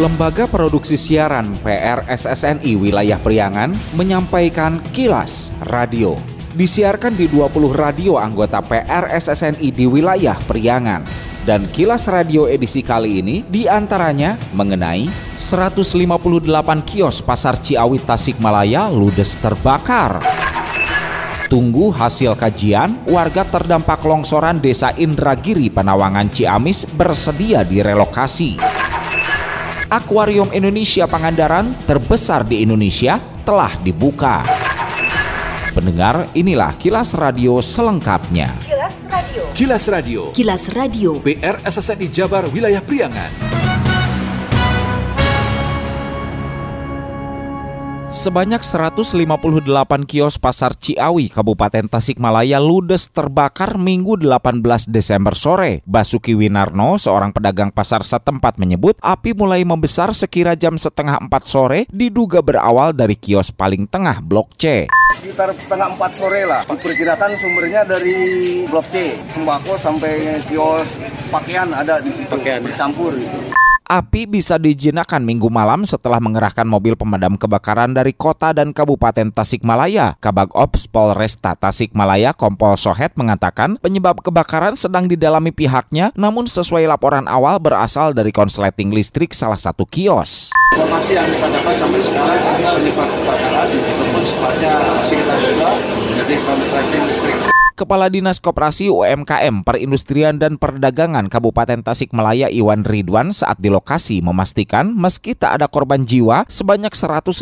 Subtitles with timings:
[0.00, 3.68] Lembaga Produksi Siaran PRSSNI Wilayah Priangan
[4.00, 6.16] menyampaikan kilas radio.
[6.56, 11.04] Disiarkan di 20 radio anggota PRSSNI di wilayah Priangan.
[11.44, 16.48] Dan kilas radio edisi kali ini di antaranya mengenai 158
[16.88, 20.24] kios Pasar Ciawi Tasikmalaya ludes terbakar.
[21.52, 28.79] Tunggu hasil kajian, warga terdampak longsoran Desa Indragiri Penawangan Ciamis bersedia direlokasi.
[29.90, 34.46] Akuarium Indonesia Pangandaran terbesar di Indonesia telah dibuka.
[35.74, 38.54] Pendengar, inilah kilas radio selengkapnya.
[38.62, 39.42] Kilas Radio.
[39.50, 40.20] Kilas Radio.
[40.30, 41.10] Kilas Radio.
[41.18, 43.49] PR SSNI Jabar Wilayah Priangan.
[48.10, 49.70] Sebanyak 158
[50.02, 55.86] kios Pasar Ciawi, Kabupaten Tasikmalaya ludes terbakar Minggu 18 Desember sore.
[55.86, 61.86] Basuki Winarno, seorang pedagang pasar setempat menyebut api mulai membesar sekira jam setengah 4 sore
[61.86, 64.90] diduga berawal dari kios paling tengah Blok C.
[65.14, 66.66] Sekitar setengah 4 sore lah.
[66.66, 68.18] Diperkirakan sumbernya dari
[68.66, 69.14] Blok C.
[69.38, 70.98] Sembako sampai kios
[71.30, 72.26] pakaian ada di situ.
[72.26, 72.58] Pakaian.
[72.58, 73.38] Bercampur gitu.
[73.90, 80.14] Api bisa dijinakan minggu malam setelah mengerahkan mobil pemadam kebakaran dari kota dan kabupaten Tasikmalaya.
[80.22, 87.26] Kabag Ops Polresta Tasikmalaya Kompol Sohet mengatakan penyebab kebakaran sedang didalami pihaknya namun sesuai laporan
[87.26, 90.54] awal berasal dari konsleting listrik salah satu kios.
[90.78, 93.90] Informasi yang kita dapat sampai sekarang penyebab kebakaran itu
[95.02, 95.70] juga
[96.14, 103.56] jadi konsleting listrik Kepala Dinas Koperasi UMKM, Perindustrian dan Perdagangan Kabupaten Tasikmalaya Iwan Ridwan saat
[103.56, 107.40] di lokasi memastikan meski tak ada korban jiwa, sebanyak 158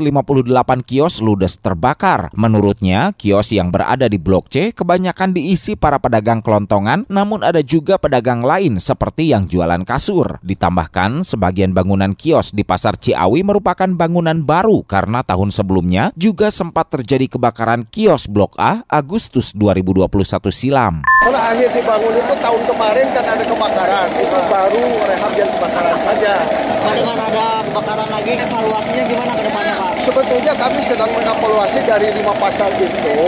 [0.87, 2.31] kios ludes terbakar.
[2.39, 7.99] Menurutnya, kios yang berada di Blok C kebanyakan diisi para pedagang kelontongan, namun ada juga
[7.99, 10.39] pedagang lain seperti yang jualan kasur.
[10.47, 16.95] Ditambahkan, sebagian bangunan kios di Pasar Ciawi merupakan bangunan baru karena tahun sebelumnya juga sempat
[16.95, 21.01] terjadi kebakaran kios Blok A Agustus 2021 silam.
[21.25, 26.35] Kalau akhir dibangun itu tahun kemarin kan ada kebakaran, itu baru rehab yang kebakaran saja.
[26.79, 29.93] Pak dengan ada kebakaran lagi, evaluasinya gimana ke depannya Pak?
[30.05, 33.19] Sebetulnya kami sedang mengevaluasi dari lima pasal itu,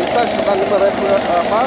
[0.00, 0.58] kita sedang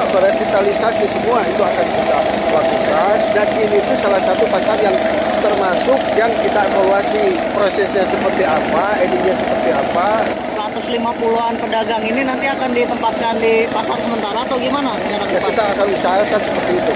[0.10, 2.18] merevitalisasi semua itu akan kita
[2.50, 3.16] lakukan.
[3.36, 4.96] Dan ini itu salah satu pasal yang
[5.40, 10.28] termasuk yang kita evaluasi prosesnya seperti apa, edinya seperti apa.
[10.60, 14.69] 150-an pedagang ini nanti akan ditempatkan di pasar sementara atau gimana?
[14.70, 16.94] Ya, kita akan usahakan seperti itu.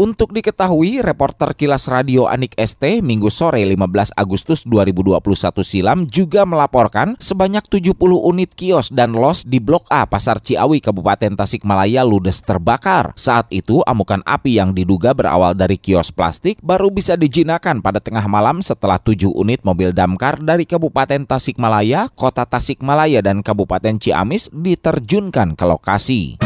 [0.00, 5.20] Untuk diketahui, reporter Kilas Radio Anik ST Minggu sore 15 Agustus 2021
[5.60, 11.36] silam juga melaporkan sebanyak 70 unit kios dan los di Blok A Pasar Ciawi Kabupaten
[11.36, 13.12] Tasikmalaya ludes terbakar.
[13.12, 18.24] Saat itu amukan api yang diduga berawal dari kios plastik baru bisa dijinakan pada tengah
[18.24, 25.60] malam setelah 7 unit mobil damkar dari Kabupaten Tasikmalaya, Kota Tasikmalaya dan Kabupaten Ciamis diterjunkan
[25.60, 26.40] ke lokasi.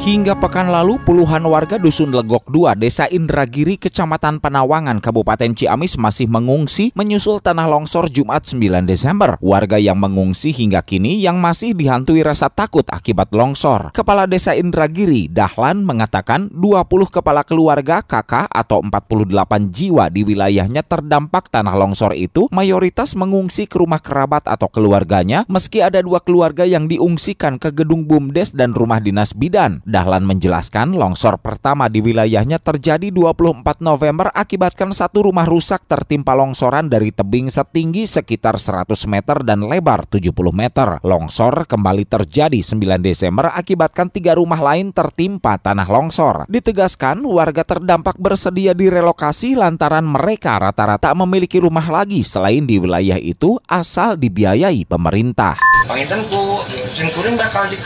[0.00, 6.24] Hingga pekan lalu, puluhan warga Dusun Legok 2, Desa Indragiri, Kecamatan Penawangan, Kabupaten Ciamis masih
[6.24, 9.36] mengungsi menyusul tanah longsor Jumat 9 Desember.
[9.44, 13.92] Warga yang mengungsi hingga kini yang masih dihantui rasa takut akibat longsor.
[13.92, 16.80] Kepala Desa Indragiri, Dahlan, mengatakan 20
[17.20, 19.36] kepala keluarga kakak atau 48
[19.68, 25.84] jiwa di wilayahnya terdampak tanah longsor itu mayoritas mengungsi ke rumah kerabat atau keluarganya meski
[25.84, 29.84] ada dua keluarga yang diungsikan ke gedung BUMDes dan rumah dinas bidan.
[30.00, 36.88] Dahlan menjelaskan longsor pertama di wilayahnya terjadi 24 November akibatkan satu rumah rusak tertimpa longsoran
[36.88, 41.04] dari tebing setinggi sekitar 100 meter dan lebar 70 meter.
[41.04, 46.48] Longsor kembali terjadi 9 Desember akibatkan tiga rumah lain tertimpa tanah longsor.
[46.48, 53.60] Ditegaskan warga terdampak bersedia direlokasi lantaran mereka rata-rata memiliki rumah lagi selain di wilayah itu
[53.68, 55.60] asal dibiayai pemerintah.
[55.88, 56.60] Panginten ku
[56.92, 57.78] singkuring bakal di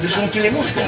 [0.00, 0.86] dusun Cilimus kan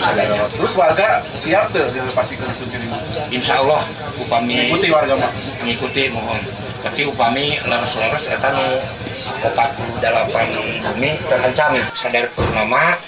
[0.53, 3.03] Terus warga siap tuh direlokasi ke dusun Cilimus?
[3.33, 3.81] Insya Allah
[4.21, 5.31] upami Mengikuti warga mah?
[5.63, 6.41] Mengikuti mohon.
[6.83, 8.67] Tapi upami laras-laras eta nu
[9.23, 11.79] 48 bumi terancam.
[11.95, 12.99] Sadar Purnama,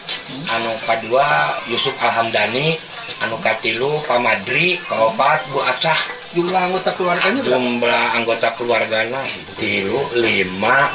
[0.55, 2.79] anu kedua Yusuf Alhamdani,
[3.19, 5.99] anu katilu Pamadri, kaopat Bu Acah.
[6.35, 7.63] Jumlah anggota keluarganya berapa?
[7.63, 9.23] Jumlah anggota keluarganya
[9.55, 10.91] tilu lima,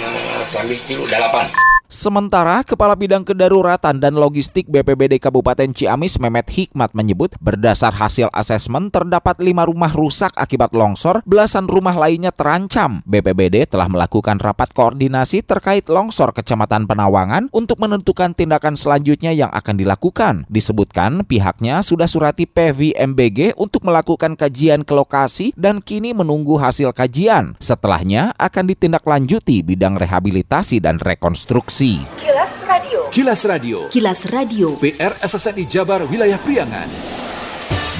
[0.00, 1.63] nah, tilu delapan.
[1.94, 8.90] Sementara Kepala Bidang Kedaruratan dan Logistik BPBD Kabupaten Ciamis Memet Hikmat menyebut berdasar hasil asesmen
[8.90, 12.98] terdapat lima rumah rusak akibat longsor, belasan rumah lainnya terancam.
[13.06, 19.78] BPBD telah melakukan rapat koordinasi terkait longsor Kecamatan Penawangan untuk menentukan tindakan selanjutnya yang akan
[19.78, 20.50] dilakukan.
[20.50, 27.54] Disebutkan pihaknya sudah surati PVMBG untuk melakukan kajian ke lokasi dan kini menunggu hasil kajian.
[27.62, 31.83] Setelahnya akan ditindaklanjuti bidang rehabilitasi dan rekonstruksi.
[31.84, 33.00] Kilas Radio.
[33.12, 33.78] Kilas Radio.
[33.92, 34.68] Kilas Radio.
[34.80, 36.88] PR SSNI Jabar Wilayah Priangan.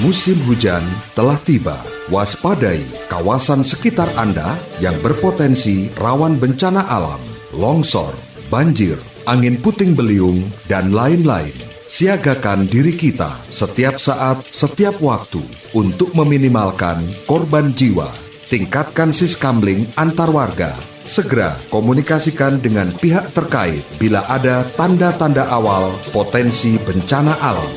[0.01, 0.81] Musim hujan
[1.13, 1.77] telah tiba.
[2.09, 7.21] Waspadai kawasan sekitar Anda yang berpotensi rawan bencana alam,
[7.53, 8.09] longsor,
[8.49, 8.97] banjir,
[9.29, 11.53] angin puting beliung, dan lain-lain.
[11.85, 15.45] Siagakan diri kita setiap saat, setiap waktu
[15.77, 18.09] untuk meminimalkan korban jiwa.
[18.49, 20.73] Tingkatkan siskamling antar warga
[21.05, 27.69] Segera komunikasikan dengan pihak terkait bila ada tanda-tanda awal potensi bencana alam.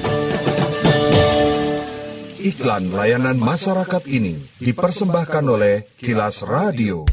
[2.40, 4.32] Iklan layanan masyarakat ini
[4.64, 7.04] dipersembahkan oleh Kilas Radio.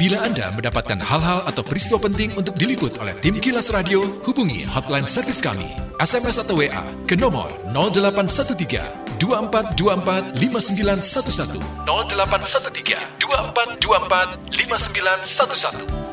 [0.00, 5.04] Bila Anda mendapatkan hal-hal atau peristiwa penting untuk diliput oleh tim Kilas Radio, hubungi hotline
[5.04, 5.68] servis kami,
[6.00, 16.10] SMS atau WA ke nomor 0813 2424 5911 0813 2424 5911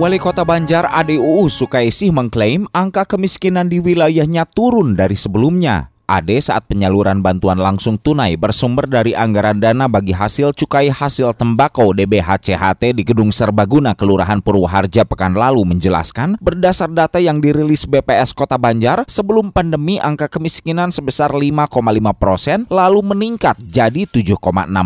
[0.00, 5.89] Wali Kota Banjar ADUU Sukaisi mengklaim angka kemiskinan di wilayahnya turun dari sebelumnya.
[6.10, 11.94] AD saat penyaluran bantuan langsung tunai bersumber dari anggaran dana bagi hasil cukai hasil tembakau
[11.94, 18.58] DBHCHT di Gedung Serbaguna Kelurahan Purwoharja pekan lalu menjelaskan berdasar data yang dirilis BPS Kota
[18.58, 21.70] Banjar sebelum pandemi angka kemiskinan sebesar 5,5
[22.18, 24.34] persen lalu meningkat jadi 7,6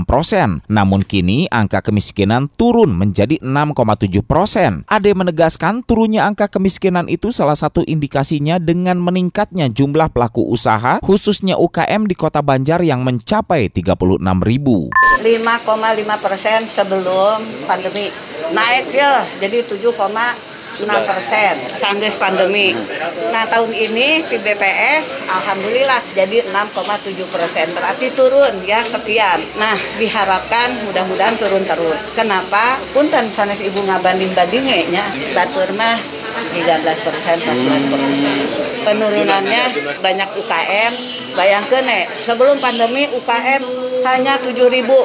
[0.05, 0.61] persen.
[0.69, 4.85] Namun kini angka kemiskinan turun menjadi 6,7 persen.
[4.93, 11.55] AD menegaskan turunnya angka kemiskinan itu salah satu indikasinya dengan meningkatnya jumlah pelaku usaha khususnya
[11.55, 14.91] UKM di Kota Banjar yang mencapai 36 ribu.
[15.23, 15.23] 5,5
[16.19, 17.39] persen sebelum
[17.71, 18.11] pandemi
[18.51, 19.95] naik ya jadi 7,6
[20.83, 22.75] persen sanggeus pandemi.
[23.31, 29.39] Nah tahun ini di BPS alhamdulillah jadi 6,7 persen berarti turun ya sekian.
[29.55, 31.95] Nah diharapkan mudah-mudahan turun terus.
[32.19, 32.75] Kenapa?
[32.91, 35.95] Punten sanes ibu ngabanding bandingnya batur mah
[36.35, 38.35] 13 persen, 14 persen.
[38.85, 39.63] Penurunannya
[40.03, 40.93] banyak UKM.
[41.35, 43.63] Bayangkan nih, sebelum pandemi UKM
[44.07, 44.99] hanya 7 ribu.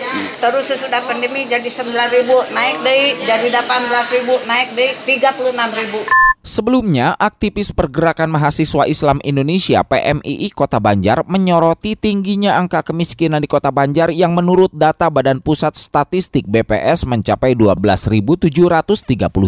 [0.44, 6.19] Terus sesudah pandemi jadi 9 ribu, naik deh jadi 18 ribu, naik deh 36 ribu.
[6.50, 13.70] Sebelumnya, aktivis Pergerakan Mahasiswa Islam Indonesia PMII Kota Banjar menyoroti tingginya angka kemiskinan di Kota
[13.70, 18.50] Banjar yang menurut data Badan Pusat Statistik BPS mencapai 12.730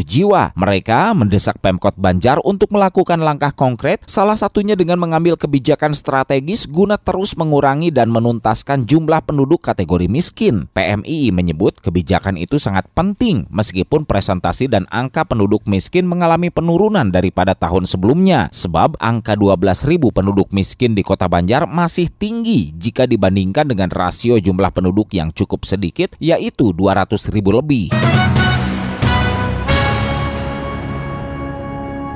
[0.06, 0.54] jiwa.
[0.54, 7.02] Mereka mendesak Pemkot Banjar untuk melakukan langkah konkret, salah satunya dengan mengambil kebijakan strategis guna
[7.02, 10.70] terus mengurangi dan menuntaskan jumlah penduduk kategori miskin.
[10.70, 17.08] PMII menyebut kebijakan itu sangat penting meskipun presentasi dan angka penduduk miskin mengalami penurunan penurunan
[17.08, 23.64] daripada tahun sebelumnya sebab angka 12.000 penduduk miskin di Kota Banjar masih tinggi jika dibandingkan
[23.64, 27.96] dengan rasio jumlah penduduk yang cukup sedikit yaitu 200.000 lebih.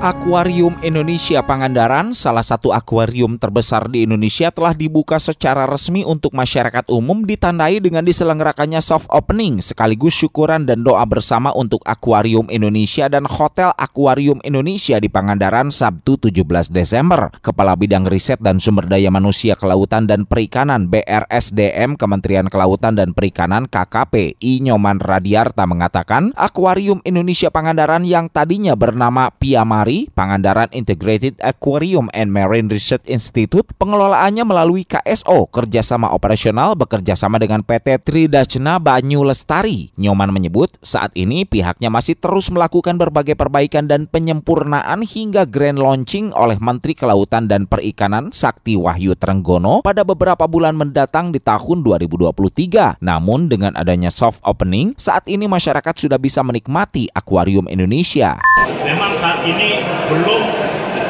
[0.05, 6.93] Akuarium Indonesia Pangandaran, salah satu akuarium terbesar di Indonesia telah dibuka secara resmi untuk masyarakat
[6.93, 13.25] umum ditandai dengan diselenggarakannya soft opening sekaligus syukuran dan doa bersama untuk Akuarium Indonesia dan
[13.25, 17.33] Hotel Akuarium Indonesia di Pangandaran Sabtu 17 Desember.
[17.41, 23.65] Kepala Bidang Riset dan Sumber Daya Manusia Kelautan dan Perikanan BRSDM Kementerian Kelautan dan Perikanan
[23.65, 32.11] KKP I Nyoman Radiarta mengatakan Akuarium Indonesia Pangandaran yang tadinya bernama Piamari Pangandaran Integrated Aquarium
[32.11, 39.95] and Marine Research Institute, pengelolaannya melalui KSO, kerjasama operasional bekerjasama dengan PT Tridacna Banyu Lestari.
[39.95, 46.35] Nyoman menyebut saat ini pihaknya masih terus melakukan berbagai perbaikan dan penyempurnaan hingga grand launching
[46.35, 52.99] oleh Menteri Kelautan dan Perikanan Sakti Wahyu Trenggono pada beberapa bulan mendatang di tahun 2023.
[52.99, 58.41] Namun dengan adanya soft opening, saat ini masyarakat sudah bisa menikmati akuarium Indonesia.
[58.85, 59.74] Memang saat ini
[60.11, 60.41] belum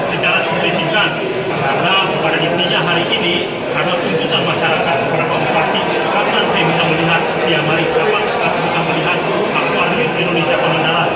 [0.07, 1.09] secara signifikan
[1.49, 1.93] karena
[2.23, 5.81] pada intinya hari ini karena tuntutan masyarakat beberapa bupati
[6.13, 9.17] kapan saya bisa melihat ya mari kapan saya bisa melihat
[9.53, 11.09] akuarium Indonesia Pangandaran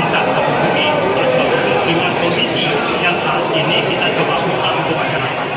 [0.00, 2.66] bisa terhubungi oleh sebab itu dengan kondisi
[3.04, 5.48] yang saat ini kita coba buka untuk masyarakat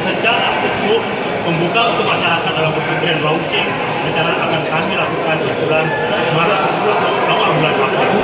[0.00, 1.00] secara utuh
[1.48, 3.68] membuka untuk masyarakat dalam bentuk grand launching
[4.10, 4.40] secara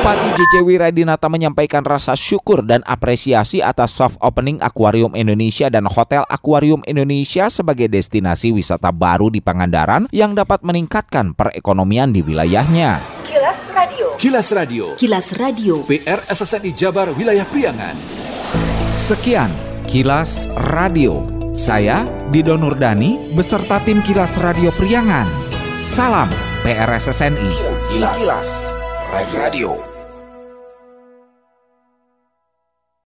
[0.07, 6.23] Bupati JJ Wiradinata menyampaikan rasa syukur dan apresiasi atas soft opening Akuarium Indonesia dan Hotel
[6.31, 13.03] Akuarium Indonesia sebagai destinasi wisata baru di Pangandaran yang dapat meningkatkan perekonomian di wilayahnya.
[13.27, 14.07] Kilas Radio.
[14.15, 14.85] Kilas Radio.
[14.95, 15.75] Kilas Radio.
[15.91, 17.99] PR SSNI Jabar Wilayah Priangan.
[18.95, 19.51] Sekian
[19.91, 21.27] Kilas Radio.
[21.59, 25.27] Saya Dido Nurdani beserta tim Kilas Radio Priangan.
[25.83, 26.31] Salam
[26.63, 27.75] PRSSNI.
[27.91, 28.71] Kilas
[29.11, 29.96] Radio.